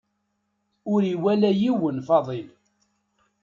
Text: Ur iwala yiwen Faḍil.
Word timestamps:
Ur 0.93 1.01
iwala 1.13 1.49
yiwen 1.61 1.97
Faḍil. 2.07 2.47